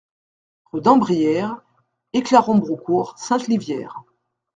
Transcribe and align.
Rue 0.71 0.81
d'Ambrieres, 0.81 1.61
Éclaron-Braucourt-Sainte-Livière 2.13 4.01